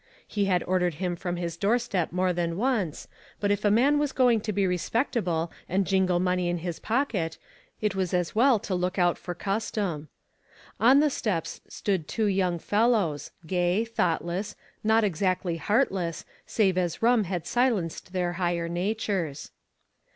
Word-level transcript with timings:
He 0.27 0.45
had 0.45 0.63
ordered 0.63 0.95
him 0.95 1.15
from 1.15 1.35
his 1.35 1.55
doorstep 1.55 2.11
more 2.11 2.33
than 2.33 2.57
once, 2.57 3.07
but 3.39 3.51
if 3.51 3.61
the 3.61 3.69
man 3.69 3.99
was 3.99 4.11
going 4.13 4.41
to 4.41 4.51
be 4.51 4.65
respectable 4.65 5.51
and 5.69 5.85
jingle 5.85 6.19
money 6.19 6.49
in 6.49 6.57
his 6.65 6.79
pocket, 6.79 7.37
it 7.81 7.93
was 7.93 8.11
as 8.11 8.33
well 8.33 8.57
to 8.57 8.73
look 8.73 8.97
out 8.97 9.19
for 9.19 9.35
cus 9.35 9.69
tom. 9.69 10.07
On 10.79 11.01
the 11.01 11.11
steps 11.11 11.61
stood 11.69 12.07
two 12.07 12.25
young 12.25 12.57
fellows, 12.57 13.29
gay, 13.45 13.85
thoughtless, 13.85 14.55
not 14.83 15.03
exactly 15.03 15.57
heartless, 15.57 16.25
save 16.47 16.79
as 16.79 17.03
rum 17.03 17.25
had 17.25 17.45
silenced 17.45 18.11
their 18.11 18.33
higher 18.33 18.67
natures. 18.67 19.51